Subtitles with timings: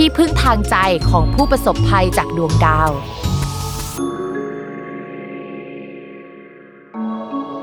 [0.00, 0.76] ที่พึ่งทางใจ
[1.10, 2.90] ของผู้ประสบภัยจากดวงดาว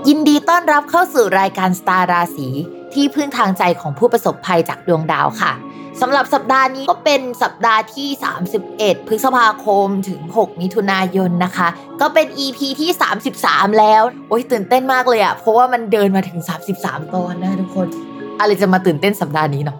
[0.07, 2.49] ยินดีต้อนรับเข้าสู่รายการสตาร์ราศี
[2.93, 5.53] ที่พึ่งทางใจของผู้ประสบภัยจากดวงดาวค่ะ
[6.01, 8.09] สำหรับสัปดาห์นี้ก็เป็นสัปดาห์ที่
[8.57, 11.67] 31 พฤษภาคมถึง 6 มิถุนายนนะคะ
[12.01, 12.89] ก็เป็น EP ที่
[13.31, 16.39] 33 แล้ว โอ้ยตื่นเต้นมากเลยอะเพราะว่ามันเดินมาถึง
[16.77, 17.87] 33 ตอนนะทุกคน
[18.39, 19.79] อะไรจะมาตื่นเต้นสัปดาห์นี้เนาะ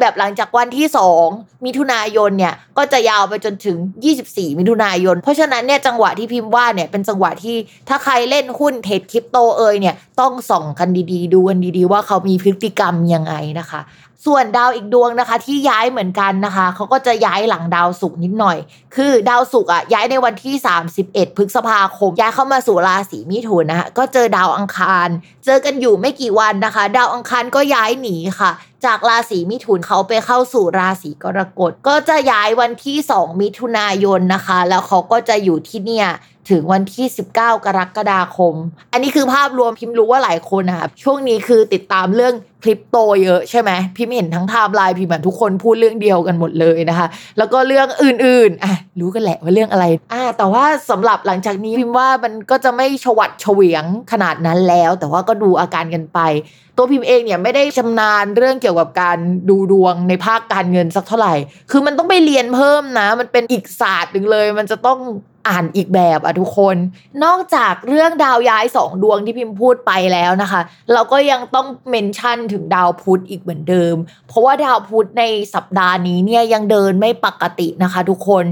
[0.01, 0.87] แบบหลังจากวันที่
[1.25, 3.77] 2 มิถุนายนเนี่ยก็จะยาวไปจนถึง
[4.17, 7.55] 24 มิถุนายน เพราะฉะนั้นเนี่ยจังหวะที่พิมพ์ว่าเนี่ยเป็นจังหวะที่
[7.89, 13.81] ถ้าใครเล่นหุ้นเทรดคริปโตเอยเนี่ยต้องส่องกันดีๆ ดูกันดีๆ ว่าเขามีพฤติกรรมยังไงนะคะ
[14.27, 18.57] ส่วนดาวอีกดวงนะคะ ที่ย้ายเหมือนกันนะคะเขาก็จะย้ายหลังดาวศุกร์นิดหน่อย
[18.95, 20.55] คือดาวศุกร์อะย้ายในวันที่
[20.97, 25.07] 31 พฤษภาคม ย้ายเข้ามาสู่ราศีมิถุนนะคะก็เจอดาวอังคาร
[25.45, 28.51] เจอกันอยู่ไม่กี่วันนะคะ ดาวอังคารก็ย้ายหนีค่ะ
[28.85, 36.07] จากราศีมิถุนเขาไปเข้าสู่ราศีกรกฎ ก็จะย้ายวันที่ 2 มิถุนายนนะคะ แล้วเขาก็จะอยู่ที่เนี่ย
[36.49, 37.05] ถึงวันที่
[37.35, 38.55] 19 กรกฎาคม
[38.91, 42.33] อันนี้คือภาพรวมพิมพ์รู้ว่าหลายคนนะคะช่วงนี้คือติดตามเรื่อง
[42.63, 56.19] คริปโตเยอะใช่ไหมพิมพ์เห็นทั้งไทม์ไลน์พิมพ์ทุกคนพูดเรื่องเดียวกันหมดเลยนะคะ แล้วก็เรื่องอื่นๆอะรู้กันแหละว่าเรื่องอะไรอ่าแต่ว่าสำหรับหลังจากนี้พิมพ์ว่ามันก็จะไม่ชวัดเฉวียงขนาดนั้นแล้ว แต่ว่าก็ดูอาการกันไป
[56.77, 59.17] ตัวพิมพ์เองเนี่ยไม่ได้ชำนาญเรื่องเกี่ยวกับการ
[59.49, 61.35] ดูดวงในภาคการเงินสักเท่าไหร่
[61.71, 64.99] คือมันต้องไปเรียนเพิ่มนะ มันเป็นอีกศาสตร์หนึ่งเลย มันจะต้อง
[65.47, 66.75] อ่านอีกแบบอะทุกคน
[67.23, 70.61] นอกจากเรื่องดาวย้ายสองดวงที่พิมพ์พูดไปแล้วนะคะ
[70.93, 73.95] เราก็ยังต้องเมนชั่นถึงดาวพุธอีกเหมือนเดิม
[74.27, 75.23] เพราะว่าดาวพุธใน
[75.55, 78.45] สัปดาห์นี้เนี่ยยังเดินไม่ปกตินะคะ ทุกคน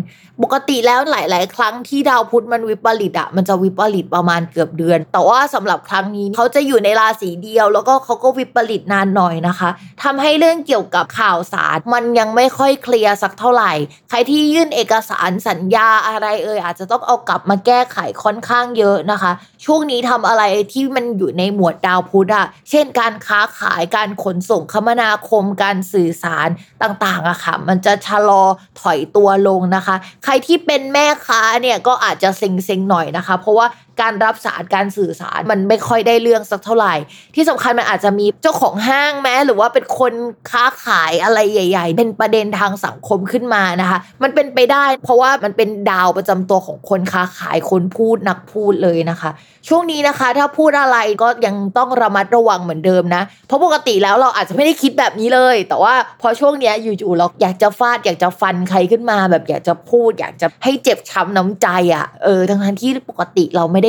[0.43, 9.69] ปกติแล้วหลาย ๆ ครั้งที่ดาวพุธมันวิปริตอะมันจะวิปริตประมาณเกือบเดือน แต่ว่าสำหรับครั้งนี้เขาจะอยู่ในราศีเดียว แล้วก็เขาก็วิปริตนานหน่อยนะคะ
[10.03, 13.71] ทำให้เรื่องเกี่ยวกับข่าวสารมันยังไม่ค่อยเคลียร์สักเท่าไหร่
[14.09, 19.31] ใครที่ยื่นเอกสารสัญญาอะไรเอ่ยอาจจะต้องเอากลับมาแก้ไขค่อนข้างเยอะนะคะ
[19.65, 26.49] ช่วงนี้ทำอะไรที่มันอยู่ในหมวดดาวพุธอะเช่นการค้าขายการขนส่งคมนาคมการสื่อสาร
[26.83, 28.43] ต่างๆอะค่ะ มันจะชะลอ
[28.81, 33.67] ถอยตัวลงนะคะ ใครที่เป็นแม่ค้าเนี่ยก็อาจจะเซ็งๆหน่อยนะคะ เพราะว่า
[34.01, 36.93] การรับสารการสื่อสารมันไม่ค่อยได้เรื่องสักเท่าไหร่
[37.35, 40.13] ที่สำคัญมันอาจจะมีเจ้าของห้างแม้หรือว่าเป็นคน
[40.51, 49.31] ค้าขายอะไรใหญ่ ๆ เป็นประเด็นทางสังคมขึ้นมานะคะ มันเป็นไปได้ เพราะว่ามันเป็นดาวประจำตัวของคนค้าขายคนพูดนักพูดเลยนะคะ
[49.67, 63.88] ช่วงนี้นะคะ ถ้าพูดอะไรก็ยังต้องระมัดระวังเหมือนเดิมนะ เพราะปกติแล้วเราอาจจะไม่ได้คิดแบบนี้เลย แต่ว่าพอช่วงเนี้ยอยู่ๆเราอยากจะฟาดอยากจะฟันใครขึ้นมา แบบอยากจะพูด อยากจะให้เจ็บช้ำน้ำใจอะ่ะเออทั้งที่ปกติเราไม่ได้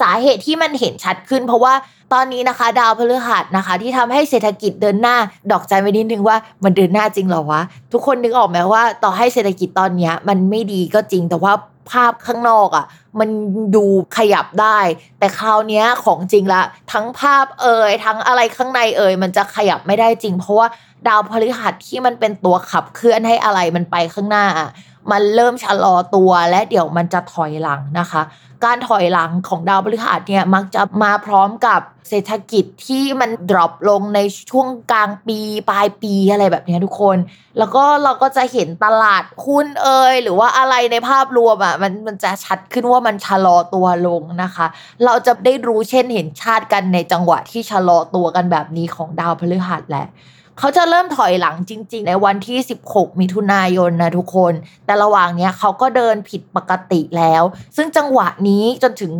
[0.00, 1.74] สาเหตุที่มันเห็นชัดขึ้น เพราะว่า
[2.12, 5.16] ตอนนี้นะคะ ดาวพฤหัสนะคะ ที่ทำให้เศรษฐกิจเดินหน้า
[5.50, 7.60] ดอกใจไว้นิดนึงว่ามันเดินหน้าจริงเหรอวะ
[7.92, 11.52] ทุกคนนึกออกไหมว่า ต่อให้เศรษฐกิจตอนนี้มันไม่ดีก็จริงแต่ว่า
[11.90, 12.86] ภาพข้างนอกอะ่ะ
[13.20, 13.28] มัน
[13.76, 13.84] ดู
[14.16, 14.78] ขยับได้
[15.18, 16.62] แต่คราวนี้ของจริงละ
[16.92, 20.66] ทั้งภาพเอ่ยทั้งอะไรข้างในเอ่ยมันจะขยับไม่ได้จริง เพราะว่า
[21.08, 24.68] ดาวพฤหัสที่มันเป็นตัวขับเคลื่อนให้อะไรมันไปข้างหน้าอะ
[25.10, 28.22] มันเริ่มชะลอตัวและเดี๋ยวมันจะถอยหลังนะคะ
[28.64, 34.20] การถอยหลังของดาวพฤหัสเนี่ยมักจะมาพร้อมกับเศรษฐกิจที่มันดรอปลงใน
[34.50, 35.38] ช่วงกลางปี
[35.70, 37.16] ปลายปีอะไรแบบนี้ทุกคน
[37.58, 44.66] แล้วก็เราก็จะเห็นตลาดหุ้นเอ่ยหรือว่าอะไรในภาพรวมอะมันมันจะชัดขึ้นว่ามันชะลอตัวลงนะคะ
[45.04, 50.06] เราจะได้รู้เช่นเห็นชาติกันในจังหวะที่ชะลอตัวกันแบบนี้ของดาวพฤหัสแหละ
[50.58, 52.58] เขาจะเริ่มถอยหลังจริง ๆ ในวันที่
[52.88, 54.52] 16 มิถุนายนนะทุกคน
[54.86, 57.42] แต่ระหว่างเนี้ยเขาก็เดินผิดปกติแล้ว
[57.76, 59.12] ซึ่งจังหวะนี้จนถึง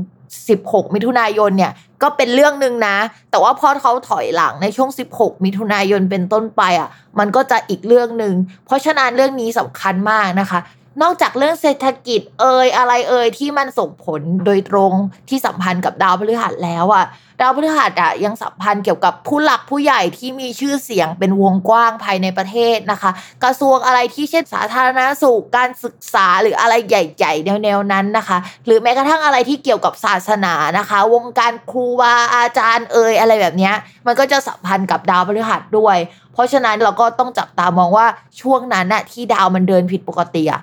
[0.42, 2.96] 16 มิถุนายนเนี่ยก็เป็นเรื่องหนึ่งนะ
[3.30, 6.88] แต่ว่าพอเขาถอยหลังในช่วง 16 มิถุนายนเป็นต้นไปอะ
[7.18, 8.34] มันก็จะอีกเรื่องหนึ่ง
[8.66, 10.60] เพราะฉะนั้นเรื่องนี้สำคัญมากนะคะ
[11.02, 14.92] นอกจากเรื่องเศรษฐกิจเอ่ยอะไรเอ่ยที่มันส่งผลโดยตรง
[15.28, 17.04] ที่สัมพันธ์กับดาวพฤหัสแล้วอะ
[17.40, 23.10] ดาวพฤหัสอะยังสัมพันธ์เกี่ยวกับผู้หลักผู้ใหญ่ที่มีชื่อเสียงเป็นวงกว้างภายในประเทศนะคะ
[23.44, 33.70] กระทรวงอะไรที่เช่นสาธารณสุขการศึกษาหรืออะไรใหญ่ๆแนวๆนั้นนะคะ หรือแม้กระทั่งอะไรที่เกี่ยวกับศาสนานะคะ วงการครูบาอาจารย์เอ่ยอะไรแบบนี้
[34.06, 35.96] มันก็จะสัมพันธ์กับดาวพฤหัสด้วย
[36.32, 38.06] เพราะฉะนั้นเราก็ต้องจับตามองว่า
[38.40, 40.62] ช่วงนั้นน่ะที่ดาวมันเดินผิดปกติอะ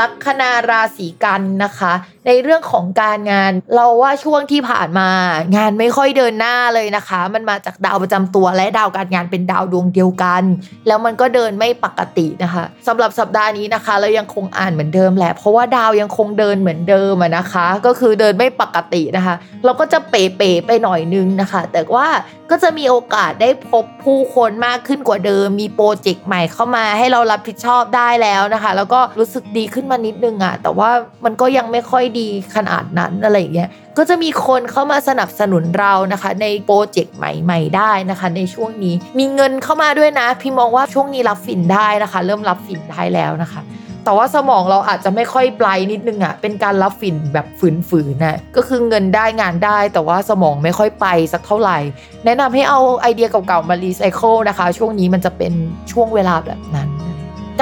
[0.00, 1.92] ลัคนาราศีกันนะคะ
[2.26, 5.08] ในเรื่องของการงานเราว่าช่วงที่ผ่านมา
[5.56, 10.42] งานไม่ค่อยเดินหน้าเลยนะคะ มันมาจากดาวประจำตัวและดาวการงานเป็นดาวดวงเดียวกัน
[10.86, 19.34] แล้วมันก็เดินไม่ปกตินะคะสำหรับสัปดาห์นี้นะคะ เรายังคงอ่านเหมือนเดิมแหละเพราะว่าดาวยังคงเดินเหมือนเดิมนะคะ ก็คือเดินไม่ปกตินะคะ
[19.64, 22.06] เราก็จะเป๋ๆไปหน่อยนึงนะคะ แต่ว่า
[22.50, 30.90] ก็จะมีโอกาสได้พบผู้คนมากขึ้นกว่าเดิม มีโปรเจกต์ใหม่เข้ามาให้เรารับผิดชอบได้แล้วนะคะ แล้วก็รู้สึกดีขึ้นมานิดนึงอะแต่ว่า
[31.24, 43.60] มันก็ยังไม่ค่อยดีขนาดนั้นอะไรอย่างเงี้ย ก็จะมีคนเข้ามาสนับสนุนเรานะคะ ในโปรเจกต์ใหม่ๆได้นะคะ ในช่วงนี้ มีเงินเข้ามาด้วยนะ พี่มองว่าช่วงนี้รับฝินได้นะคะ เริ่มรับฝินได้แล้วนะคะ
[44.04, 47.46] แต่ว่าสมองเราอาจจะไม่ค่อยไบรนิดนึงอะ่ะเป็นการรับฝิ่นแบบ
[47.88, 51.78] ฝืนๆน่ะก็คือเงินได้งานได้ แต่ว่าสมองไม่ค่อยไปสักเท่าไหร่
[52.24, 55.52] แนะนำให้เอาไอเดียเก่าๆมารีไซเคิลนะคะ ช่วงนี้มันจะเป็น
[55.92, 56.88] ช่วงเวลาแบบนั้น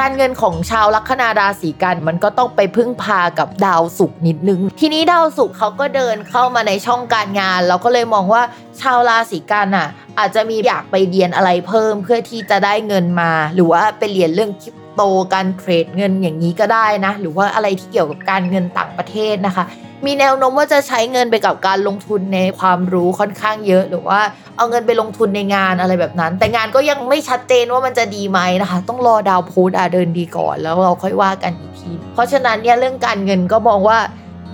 [0.01, 8.43] การเงินของชาวลัคนาราศีกันย์ มันก็ต้องไปพึ่งพากับดาวศุกร์นิดนึง ทีนี้ดาวศุกร์เขาก็เดินเข้ามาในช่องการงาน เราก็เลยมองว่า
[8.81, 15.03] ชาวราศีกันย์อะอาจจะมีอยากไปเรียนอะไรเพิ่มเพื่อที่จะได้เงินมา หรือว่าไปเรียนเรื่องคริป โต
[15.35, 19.65] การเทรดเงินอย่างนี้ก็ได้นะ หรือว่าอะไรที่เกี่ยวกับการเงินต่างประเทศนะคะ
[20.07, 24.21] มีแนวโน้มว่าจะใช้เงินไปกับการลงทุนในความรู้ค่อนข้างเยอะ หรือว่า
[24.57, 33.99] เอาเงินไปลงทุนในงานอะไรแบบนั้น แต่งานก็ยังไม่ชัดเจนว่ามันจะดีไหมนะคะ ต้องรอดาวพุธอะเดินดีก่อน แล้วเราค่อยว่ากันอีกที เพราะฉะนั้นเนี่ยเรื่องการเงินก็มองว่า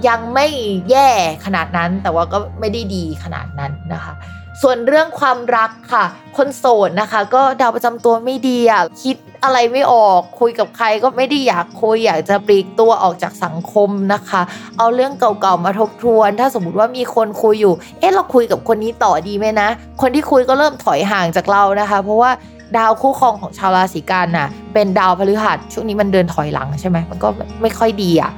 [0.08, 0.46] ยังไม่
[0.90, 1.08] แย่
[1.44, 4.14] ขนาดนั้นแต่ว่าก็ไม่ได้ดีขนาดนั้นนะคะ
[4.62, 6.04] ส่วนเรื่องความรักค่ะ
[6.36, 14.42] คนโสดนะคะ ก็ดาวประจำตัวไม่ดีอะคิดอะไรไม่ออกคุยกับใครก็ไม่ได้อยากคุยอยากจะปลีกตัวออกจากสังคมนะคะ
[14.78, 19.68] เอาเรื่องเก่าๆมาทบทวน ถ้าสมมติว่ามีคนคุยอยู่ เอ๊ะเราคุยกับคนนี้ต่อดีไหมนะ
[20.00, 22.30] คนที่คุยก็เริ่มถอยห่างจากเรานะคะ เพราะว่า
[22.76, 27.28] ดาวคู่ครองของชาวราศีกันน่ะ เป็นดาวพฤหัสช่วงนี้มันเดินถอยหลังใช่ไหมมันก็
[27.62, 28.30] ไม่ค่อยดีอะ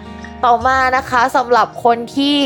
[0.44, 2.36] ต่อมานะคะสำหรับคนที่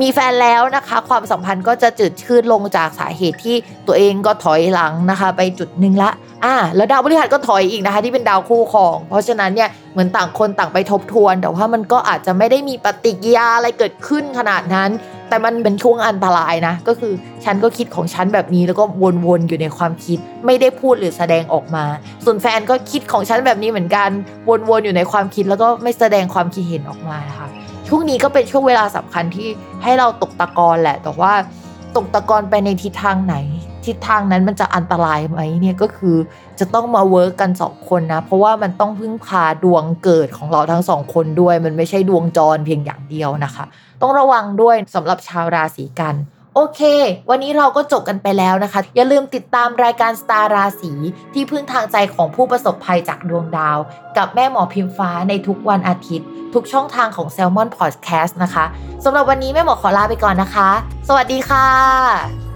[0.00, 6.10] มีแฟนแล้วนะคะ ความสัมพันธ์ก็จะจืดชืดลงจากสาเหตุที่ตัวเองก็ถอยหลังนะคะ ไปจุดหนึ่งละ
[6.44, 14.90] อ่าแล้วดาวพฤหัสก็ถอยอีกนะคะ ที่เป็นดาวคู่ครอง เพราะฉะนั้นเนี่ยเหมือนต่างคนต่างไปทบทวน แต่ว่ามันก็อาจจะไม่ได้มีปฏิกิริยาอะไรเกิดขึ้นขนาดนั้น
[15.28, 17.12] แต่มันเป็นช่วงอันตรายนะ ก็คือ
[17.44, 18.84] ฉันก็คิดของฉันแบบนี้แล้วก็
[19.26, 21.84] วนๆอยู่ในความคิด ไม่ได้พูดหรือแสดงออกมา
[22.24, 24.10] ส่วนแฟนก็คิดของฉันแบบนี้เหมือนกัน
[24.70, 27.48] วนๆอยู่ในความคิดแล้วก็ไม่แสดงความคิดเห็นออกมานะคะ
[27.90, 29.48] ช่วงนี้ก็เป็นช่วงเวลาสำคัญที่
[29.82, 31.32] ให้เราตกตะกอนแหละ แต่ว่า
[31.96, 33.36] ตกตะกอนไปในทิศทางไหน
[33.86, 36.16] ทิศทางนั้นมันจะอันตรายไหมเนี่ยก็คือ
[36.58, 43.64] จะต้องมา work กันสองคนนะ เพราะว่ามันต้องพึ่งพาดวงเกิดของเราทั้งสองคนด้วย มันไม่ใช่ดวงจรเพียงอย่างเดียวนะคะ
[44.02, 46.14] ต้องระวังด้วยสำหรับชาวราศีกันย์
[46.60, 46.82] โอเค
[47.30, 50.92] วันนี้เราก็จบกันไปแล้วนะคะ อย่าลืมติดตามรายการสตาร์ราศี
[51.34, 53.78] ที่พึ่งทางใจของผู้ประสบภัยจากดวงดาว
[54.16, 58.64] กับแม่หมอพิมฟ้าในทุกวันอาทิตย์ ทุกช่องทางของ s ซ l m o n Podcast นะคะ
[59.04, 60.70] สำหรับวันนี้แม่หมอขอลาไปก่อนนะคะ
[61.08, 62.47] สวัสดีค่ะ